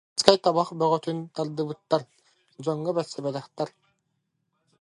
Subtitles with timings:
[0.03, 2.01] Кинилэр чаркааскай табах бөҕөтүн тардыбыттар,
[2.63, 3.69] дьоҥҥо бэрсибэтэхтэр